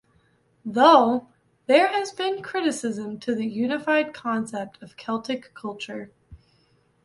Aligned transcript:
Though, 0.65 1.27
there 1.67 1.87
has 1.89 2.11
been 2.11 2.41
criticism 2.41 3.19
to 3.19 3.35
the 3.35 3.45
unified 3.45 4.15
concept 4.15 4.81
of 4.81 4.97
Celtic 4.97 5.53
culture. 5.53 6.09